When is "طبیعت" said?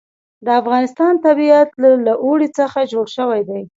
1.25-1.69